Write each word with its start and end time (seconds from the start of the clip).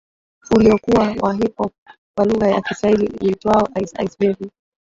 Uliokuwa 0.55 1.15
wa 1.19 1.33
Hip 1.33 1.55
Hop 1.57 1.73
kwa 2.17 2.25
lugha 2.25 2.47
ya 2.47 2.61
Kiswahili 2.61 3.07
uitwao 3.21 3.69
Ice 3.81 4.03
Ice 4.05 4.17
Baby 4.27 4.51